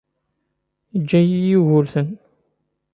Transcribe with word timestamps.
Yeǧǧa-yi 0.93 1.39
Yugurten. 1.51 2.09